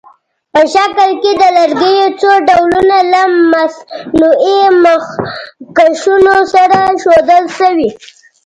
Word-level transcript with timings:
په 0.53 0.61
شکل 0.73 1.09
کې 1.21 1.31
د 1.41 1.43
لرګیو 1.57 2.05
څو 2.21 2.31
ډولونه 2.47 2.97
له 3.13 3.21
مصنوعي 3.51 4.59
مخکشونو 4.85 6.35
سره 6.53 6.79
ښودل 7.01 7.45
شوي. 7.57 7.89